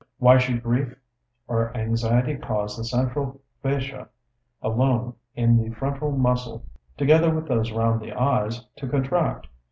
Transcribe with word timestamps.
Why 0.17 0.39
should 0.39 0.63
grief 0.63 0.95
or 1.47 1.77
anxiety 1.77 2.35
cause 2.35 2.75
the 2.75 2.83
central 2.83 3.39
fasciae 3.63 4.07
alone 4.63 5.13
of 5.37 5.57
the 5.59 5.69
frontal 5.77 6.11
muscle 6.11 6.65
together 6.97 7.31
with 7.31 7.47
those 7.47 7.71
round 7.71 8.01
the 8.01 8.11
eyes, 8.13 8.65
to 8.77 8.87
contract? 8.87 9.45